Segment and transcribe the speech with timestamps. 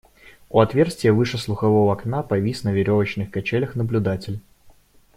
[0.49, 4.39] У отверстия выше слухового окна повис на веревочных качелях наблюдатель.